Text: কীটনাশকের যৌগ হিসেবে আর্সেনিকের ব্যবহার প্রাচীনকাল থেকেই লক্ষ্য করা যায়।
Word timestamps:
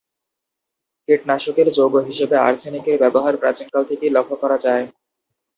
কীটনাশকের 1.07 1.67
যৌগ 1.77 1.93
হিসেবে 2.09 2.35
আর্সেনিকের 2.39 3.01
ব্যবহার 3.03 3.33
প্রাচীনকাল 3.41 3.83
থেকেই 3.89 4.15
লক্ষ্য 4.15 4.35
করা 4.43 4.57
যায়। 4.65 4.85